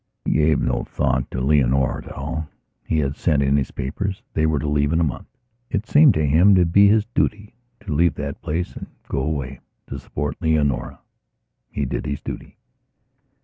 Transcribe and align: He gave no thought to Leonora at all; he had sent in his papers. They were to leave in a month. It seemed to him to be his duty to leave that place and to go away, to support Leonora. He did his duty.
He 0.25 0.31
gave 0.31 0.59
no 0.59 0.83
thought 0.83 1.29
to 1.29 1.39
Leonora 1.41 2.03
at 2.03 2.11
all; 2.11 2.49
he 2.83 2.97
had 2.97 3.15
sent 3.15 3.43
in 3.43 3.55
his 3.55 3.69
papers. 3.69 4.23
They 4.33 4.47
were 4.47 4.57
to 4.57 4.67
leave 4.67 4.91
in 4.91 4.99
a 4.99 5.03
month. 5.03 5.27
It 5.69 5.85
seemed 5.85 6.15
to 6.15 6.25
him 6.25 6.55
to 6.55 6.65
be 6.65 6.87
his 6.87 7.05
duty 7.13 7.53
to 7.81 7.93
leave 7.93 8.15
that 8.15 8.41
place 8.41 8.73
and 8.75 8.87
to 8.87 9.09
go 9.09 9.21
away, 9.21 9.59
to 9.85 9.99
support 9.99 10.41
Leonora. 10.41 11.01
He 11.69 11.85
did 11.85 12.07
his 12.07 12.19
duty. 12.19 12.57